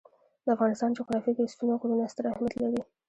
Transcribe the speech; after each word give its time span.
د 0.43 0.47
افغانستان 0.55 0.89
جغرافیه 0.97 1.33
کې 1.37 1.51
ستوني 1.53 1.73
غرونه 1.79 2.05
ستر 2.13 2.25
اهمیت 2.31 2.53
لري. 2.63 2.81